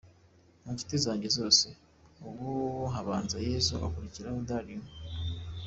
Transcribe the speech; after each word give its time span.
Mu 0.63 0.69
nshuti 0.73 0.95
zanjye 1.05 1.29
zose, 1.37 1.65
ubu 2.27 2.51
habanza 2.93 3.37
Yesu, 3.47 3.69
hagakurikiraho 3.75 4.39
Darling. 4.47 4.85